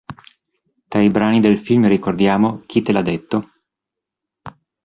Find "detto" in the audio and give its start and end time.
3.03-3.51